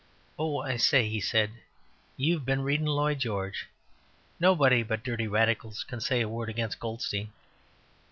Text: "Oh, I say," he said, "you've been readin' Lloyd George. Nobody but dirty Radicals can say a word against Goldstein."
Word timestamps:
"Oh, 0.39 0.57
I 0.61 0.77
say," 0.77 1.07
he 1.07 1.21
said, 1.21 1.51
"you've 2.17 2.43
been 2.43 2.63
readin' 2.63 2.87
Lloyd 2.87 3.19
George. 3.19 3.67
Nobody 4.39 4.81
but 4.81 5.03
dirty 5.03 5.27
Radicals 5.27 5.83
can 5.83 6.01
say 6.01 6.21
a 6.21 6.27
word 6.27 6.49
against 6.49 6.79
Goldstein." 6.79 7.31